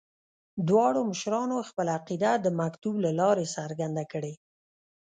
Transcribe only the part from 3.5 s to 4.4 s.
څرګنده کړې.